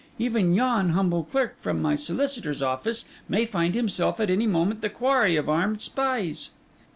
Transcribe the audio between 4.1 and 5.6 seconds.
at any moment the quarry of